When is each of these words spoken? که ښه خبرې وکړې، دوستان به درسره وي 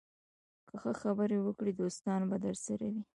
که 0.67 0.75
ښه 0.81 0.91
خبرې 1.01 1.37
وکړې، 1.41 1.71
دوستان 1.81 2.21
به 2.29 2.37
درسره 2.45 2.85
وي 2.93 3.03